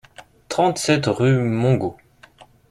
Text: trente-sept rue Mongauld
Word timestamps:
trente-sept 0.49 1.05
rue 1.05 1.43
Mongauld 1.43 1.93